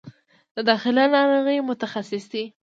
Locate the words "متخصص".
1.69-2.23